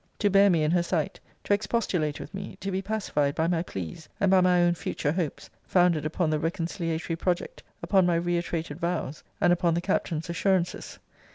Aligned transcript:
]to 0.17 0.31
bear 0.31 0.49
me 0.49 0.63
in 0.63 0.71
her 0.71 0.81
sight: 0.81 1.19
to 1.43 1.53
expostulate 1.53 2.19
with 2.19 2.33
me, 2.33 2.55
to 2.59 2.71
be 2.71 2.81
pacified 2.81 3.35
by 3.35 3.45
my 3.45 3.61
pleas, 3.61 4.09
and 4.19 4.31
by 4.31 4.41
my 4.41 4.63
own 4.63 4.73
future 4.73 5.11
hopes, 5.11 5.47
founded 5.67 6.07
upon 6.07 6.31
the 6.31 6.39
reconciliatory 6.39 7.15
project, 7.19 7.61
upon 7.83 8.03
my 8.03 8.15
reiterated 8.15 8.79
vows, 8.79 9.21
and 9.39 9.53
upon 9.53 9.75
the 9.75 9.79
Captain's 9.79 10.27
assurances. 10.27 10.97